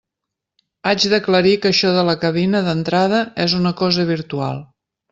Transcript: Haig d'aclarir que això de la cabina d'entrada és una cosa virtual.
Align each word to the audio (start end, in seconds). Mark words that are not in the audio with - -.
Haig 0.91 1.05
d'aclarir 1.11 1.51
que 1.67 1.71
això 1.71 1.93
de 1.99 2.07
la 2.09 2.17
cabina 2.25 2.65
d'entrada 2.71 3.23
és 3.49 3.57
una 3.63 3.77
cosa 3.85 4.11
virtual. 4.15 4.69